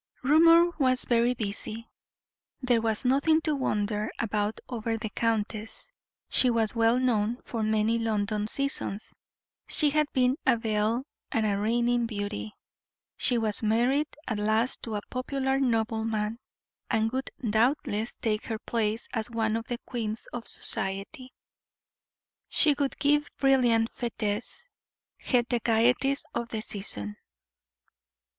Rumor 0.23 0.71
was 0.79 1.05
very 1.05 1.35
busy. 1.35 1.87
There 2.59 2.81
was 2.81 3.05
nothing 3.05 3.39
to 3.41 3.53
wonder 3.55 4.09
about 4.17 4.59
over 4.67 4.97
the 4.97 5.11
countess 5.11 5.91
she 6.27 6.49
was 6.49 6.75
well 6.75 6.97
known 6.97 7.37
for 7.45 7.61
many 7.61 7.99
London 7.99 8.47
seasons; 8.47 9.13
she 9.67 9.91
had 9.91 10.07
been 10.11 10.37
a 10.43 10.57
belle 10.57 11.03
and 11.31 11.45
a 11.45 11.55
reigning 11.55 12.07
beauty, 12.07 12.55
she 13.15 13.37
was 13.37 13.61
married 13.61 14.07
at 14.27 14.39
last 14.39 14.81
to 14.81 14.95
a 14.95 15.01
popular 15.11 15.59
nobleman, 15.59 16.39
and 16.89 17.11
would 17.11 17.29
doubtless 17.47 18.15
take 18.15 18.45
her 18.47 18.57
place 18.57 19.07
as 19.13 19.29
one 19.29 19.55
of 19.55 19.67
the 19.67 19.77
queens 19.85 20.25
of 20.33 20.47
society; 20.47 21.31
she 22.49 22.73
would 22.79 22.97
give 22.97 23.29
brilliant 23.37 23.91
fetes, 23.91 24.67
head 25.19 25.45
the 25.49 25.59
gayeties 25.59 26.25
of 26.33 26.49
the 26.49 26.61
season. 26.63 27.17